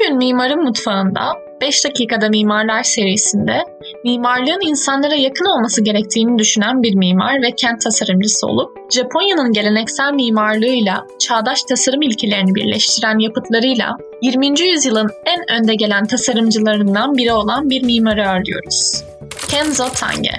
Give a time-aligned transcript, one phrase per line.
[0.00, 3.64] Bugün Mimarın Mutfağında 5 dakikada mimarlar serisinde
[4.04, 11.06] mimarlığın insanlara yakın olması gerektiğini düşünen bir mimar ve kent tasarımcısı olup Japonya'nın geleneksel mimarlığıyla
[11.18, 14.60] çağdaş tasarım ilkelerini birleştiren yapıtlarıyla 20.
[14.60, 19.04] yüzyılın en önde gelen tasarımcılarından biri olan bir mimarı arıyoruz.
[19.50, 20.32] Kenzo Tange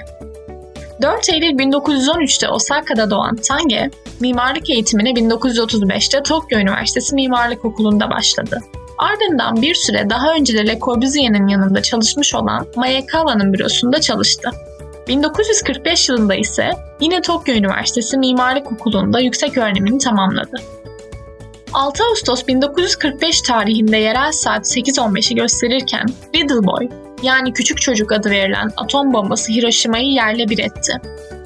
[1.02, 3.90] 4 Eylül 1913'te Osaka'da doğan Tange,
[4.20, 8.60] mimarlık eğitimine 1935'te Tokyo Üniversitesi Mimarlık Okulu'nda başladı.
[9.00, 14.50] Ardından bir süre daha önce de Le Corbusier'in yanında çalışmış olan Maekawa'nın bürosunda çalıştı.
[15.08, 16.70] 1945 yılında ise
[17.00, 20.56] yine Tokyo Üniversitesi Mimarlık Okulu'nda yüksek öğrenimini tamamladı.
[21.72, 26.88] 6 Ağustos 1945 tarihinde yerel saat 8.15'i gösterirken Little Boy
[27.22, 30.92] yani küçük çocuk adı verilen atom bombası Hiroşima'yı yerle bir etti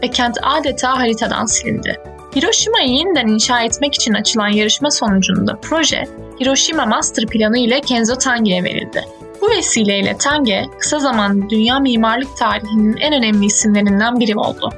[0.03, 2.01] ve kent adeta haritadan silindi.
[2.37, 6.05] Hiroşima'yı yeniden inşa etmek için açılan yarışma sonucunda proje
[6.41, 9.05] Hiroşima Master Planı ile Kenzo Tange'ye verildi.
[9.41, 14.71] Bu vesileyle Tange, kısa zamanda dünya mimarlık tarihinin en önemli isimlerinden biri oldu.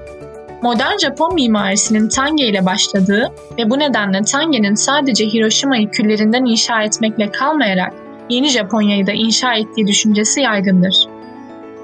[0.62, 7.30] Modern Japon mimarisinin Tange ile başladığı ve bu nedenle Tange'nin sadece Hiroşima'yı küllerinden inşa etmekle
[7.30, 7.94] kalmayarak
[8.28, 11.08] yeni Japonya'yı da inşa ettiği düşüncesi yaygındır.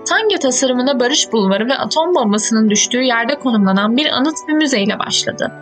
[0.08, 5.52] Tange tasarımına Barış Bulvarı ve atom bombasının düştüğü yerde konumlanan bir anıt ve müzeyle başladı.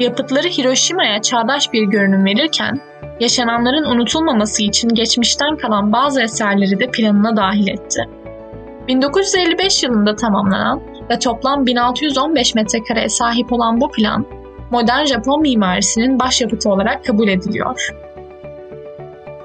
[0.00, 2.80] Yapıtları Hiroşima'ya çağdaş bir görünüm verirken,
[3.20, 8.04] yaşananların unutulmaması için geçmişten kalan bazı eserleri de planına dahil etti.
[8.88, 14.26] 1955 yılında tamamlanan ve toplam 1615 metrekareye sahip olan bu plan,
[14.70, 17.90] modern Japon mimarisinin başyapıtı olarak kabul ediliyor.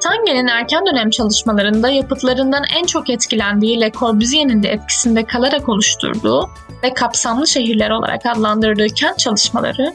[0.03, 6.49] Tange'nin erken dönem çalışmalarında yapıtlarından en çok etkilendiği Le Corbusier'in de etkisinde kalarak oluşturduğu
[6.83, 9.93] ve kapsamlı şehirler olarak adlandırdığı kent çalışmaları,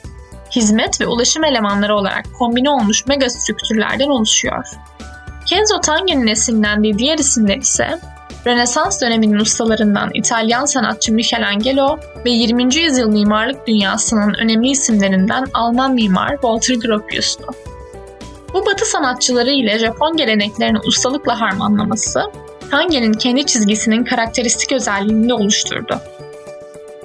[0.57, 4.65] hizmet ve ulaşım elemanları olarak kombine olmuş mega strüktürlerden oluşuyor.
[5.47, 8.01] Kenzo Tange'nin esinlendiği diğer isimler ise
[8.47, 12.77] Rönesans döneminin ustalarından İtalyan sanatçı Michelangelo ve 20.
[12.77, 17.47] yüzyıl mimarlık dünyasının önemli isimlerinden Alman mimar Walter Gropius'tu.
[18.55, 22.23] Bu batı sanatçıları ile Japon geleneklerini ustalıkla harmanlaması,
[22.71, 26.01] Tange'nin kendi çizgisinin karakteristik özelliğini oluşturdu.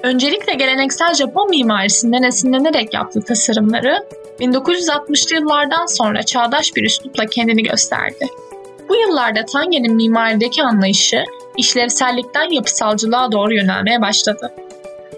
[0.02, 3.98] Öncelikle geleneksel Japon mimarisinden esinlenerek yaptığı tasarımları
[4.40, 8.26] 1960'lı yıllardan sonra çağdaş bir üslupla kendini gösterdi.
[8.88, 11.24] Bu yıllarda Tange'nin mimarideki anlayışı
[11.58, 14.52] işlevsellikten yapısalcılığa doğru yönelmeye başladı.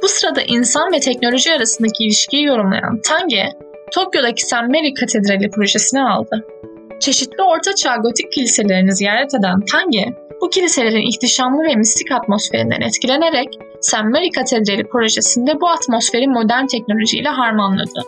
[0.03, 3.49] Bu sırada insan ve teknoloji arasındaki ilişkiyi yorumlayan Tange,
[3.93, 4.53] Tokyo'daki St.
[4.53, 6.47] Mary Katedrali projesini aldı.
[7.01, 10.05] Çeşitli ortaçağ gotik kiliselerini ziyaret eden Tange,
[10.41, 13.49] bu kiliselerin ihtişamlı ve mistik atmosferinden etkilenerek
[13.85, 14.05] St.
[14.05, 18.01] Mary Katedrali projesinde bu atmosferi modern teknolojiyle harmanladı.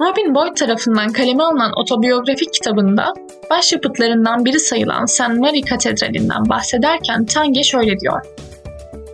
[0.00, 3.14] Robin Boyd tarafından kaleme alınan otobiyografik kitabında
[3.50, 5.28] başyapıtlarından biri sayılan St.
[5.28, 8.20] Mary Katedrali'nden bahsederken Tange şöyle diyor.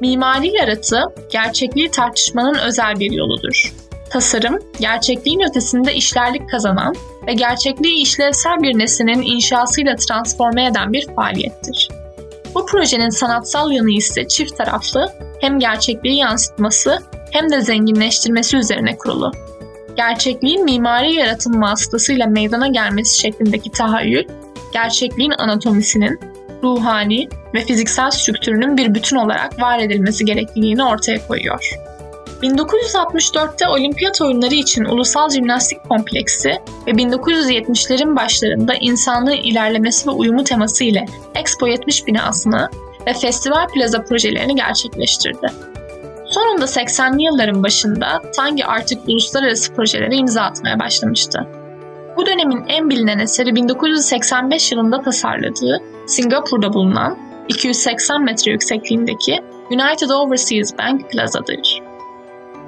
[0.00, 3.72] Mimari yaratı, gerçekliği tartışmanın özel bir yoludur.
[4.10, 6.94] Tasarım, gerçekliğin ötesinde işlerlik kazanan
[7.26, 12.01] ve gerçekliği işlevsel bir nesnenin inşasıyla transforme eden bir faaliyettir.
[12.54, 16.98] Bu projenin sanatsal yanı ise çift taraflı, hem gerçekliği yansıtması
[17.30, 19.32] hem de zenginleştirmesi üzerine kurulu.
[19.96, 24.24] Gerçekliğin mimari yaratım vasıtasıyla meydana gelmesi şeklindeki tahayyül,
[24.72, 26.20] gerçekliğin anatomisinin,
[26.62, 31.70] ruhani ve fiziksel strüktürünün bir bütün olarak var edilmesi gerekliliğini ortaya koyuyor.
[32.42, 36.48] 1964'te Olimpiyat oyunları için Ulusal Jimnastik Kompleksi
[36.86, 41.04] ve 1970'lerin başlarında insanlığın ilerlemesi ve uyumu teması ile
[41.34, 42.70] Expo 70 binasını
[43.06, 45.46] ve Festival Plaza projelerini gerçekleştirdi.
[46.26, 51.46] Sonunda 80'li yılların başında Tangi artık uluslararası projelere imza atmaya başlamıştı.
[52.16, 60.78] Bu dönemin en bilinen eseri 1985 yılında tasarladığı Singapur'da bulunan 280 metre yüksekliğindeki United Overseas
[60.78, 61.81] Bank Plaza'dır.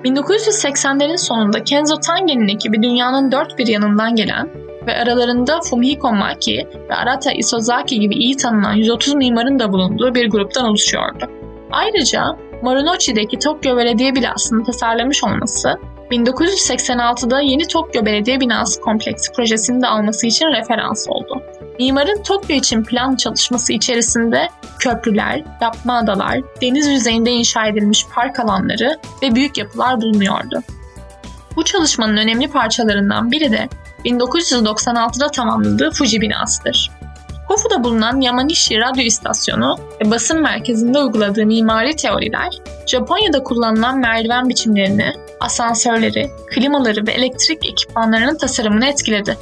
[0.04, 4.50] 1980'lerin sonunda Kenzo Tange'nin ekibi dünyanın dört bir yanından gelen
[4.86, 10.30] ve aralarında Fumihiko Maki ve Arata Isozaki gibi iyi tanınan 130 mimarın da bulunduğu bir
[10.30, 11.30] gruptan oluşuyordu.
[11.70, 15.78] Ayrıca Marunouchi'deki Tokyo Belediye binasını tasarlamış olması,
[16.10, 21.42] 1986'da yeni Tokyo Belediye Binası Kompleksi projesini de alması için referans oldu.
[21.78, 24.48] Mimarın Tokyo için plan çalışması içerisinde
[24.78, 30.62] köprüler, yapma adalar, deniz yüzeyinde inşa edilmiş park alanları ve büyük yapılar bulunuyordu.
[31.56, 33.68] Bu çalışmanın önemli parçalarından biri de
[34.04, 36.90] 1996'da tamamladığı Fuji binasıdır.
[37.48, 42.48] Kofu'da bulunan Yamanishi Radyo İstasyonu ve basın merkezinde uyguladığı mimari teoriler,
[42.86, 49.36] Japonya'da kullanılan merdiven biçimlerini, asansörleri, klimaları ve elektrik ekipmanlarının tasarımını etkiledi.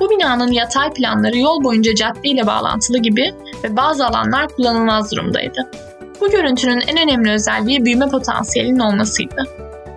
[0.00, 5.70] Bu binanın yatay planları yol boyunca cadde ile bağlantılı gibi ve bazı alanlar kullanılmaz durumdaydı.
[6.20, 9.44] Bu görüntünün en önemli özelliği büyüme potansiyelinin olmasıydı.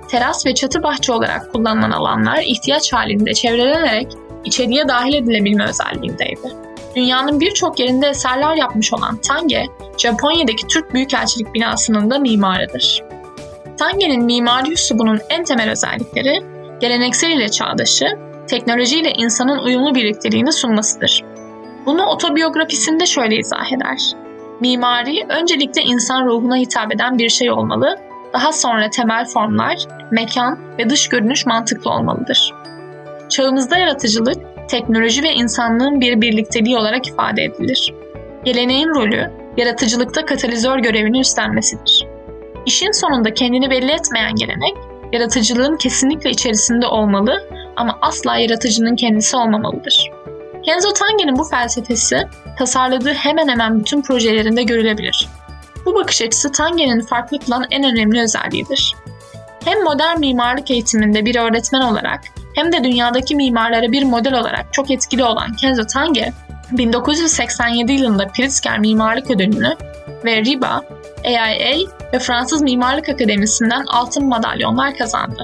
[0.09, 4.07] Teras ve çatı bahçe olarak kullanılan alanlar ihtiyaç halinde çevrelenerek
[4.45, 6.53] içeriye dahil edilebilme özelliğindeydi.
[6.95, 9.65] Dünyanın birçok yerinde eserler yapmış olan Tange,
[9.97, 13.03] Japonya'daki Türk Büyükelçilik binasının da mimarıdır.
[13.77, 16.43] Tange'nin mimari üslubunun en temel özellikleri,
[16.79, 21.23] geleneksel ile çağdaşı, teknolojiyle insanın uyumlu birlikteliğini sunmasıdır.
[21.85, 23.97] Bunu otobiyografisinde şöyle izah eder.
[24.59, 27.97] Mimari öncelikle insan ruhuna hitap eden bir şey olmalı,
[28.33, 29.77] daha sonra temel formlar,
[30.11, 32.53] mekan ve dış görünüş mantıklı olmalıdır.
[33.29, 34.37] Çağımızda yaratıcılık,
[34.69, 37.93] teknoloji ve insanlığın bir birlikteliği olarak ifade edilir.
[38.45, 42.07] Geleneğin rolü, yaratıcılıkta katalizör görevini üstlenmesidir.
[42.65, 44.77] İşin sonunda kendini belli etmeyen gelenek,
[45.13, 50.11] yaratıcılığın kesinlikle içerisinde olmalı ama asla yaratıcının kendisi olmamalıdır.
[50.65, 52.27] Kenzo Tange'nin bu felsefesi
[52.57, 55.27] tasarladığı hemen hemen bütün projelerinde görülebilir.
[55.85, 58.95] Bu bakış açısı Tange'nin farklı kılan en önemli özelliğidir.
[59.65, 62.21] Hem modern mimarlık eğitiminde bir öğretmen olarak
[62.55, 66.33] hem de dünyadaki mimarlara bir model olarak çok etkili olan Kenzo Tange,
[66.71, 69.75] 1987 yılında Pritzker Mimarlık Ödülünü
[70.25, 70.83] ve RIBA,
[71.25, 71.77] AIA
[72.13, 75.43] ve Fransız Mimarlık Akademisi'nden altın madalyonlar kazandı.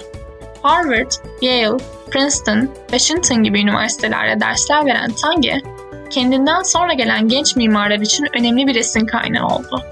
[0.64, 1.12] Harvard,
[1.42, 1.78] Yale,
[2.12, 5.62] Princeton, Washington gibi üniversitelerde dersler veren Tange,
[6.10, 9.84] kendinden sonra gelen genç mimarlar için önemli bir esin kaynağı oldu.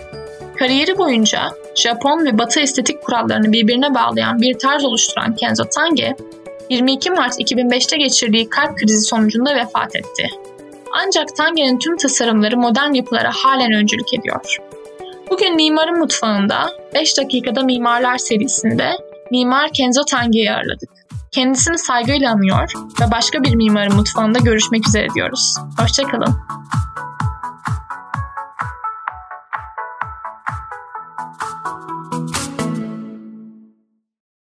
[0.60, 1.42] Kariyeri boyunca
[1.76, 6.16] Japon ve Batı estetik kurallarını birbirine bağlayan bir tarz oluşturan Kenzo Tange,
[6.70, 10.30] 22 Mart 2005'te geçirdiği kalp krizi sonucunda vefat etti.
[10.94, 14.58] Ancak Tange'nin tüm tasarımları modern yapılara halen öncülük ediyor.
[15.30, 18.92] Bugün Mimarın Mutfağı'nda 5 dakikada Mimarlar serisinde
[19.32, 20.90] Mimar Kenzo Tange'yi ağırladık.
[21.32, 22.72] Kendisini saygıyla anıyor
[23.02, 25.56] ve başka bir mimarın mutfağında görüşmek üzere diyoruz.
[25.80, 26.36] Hoşçakalın.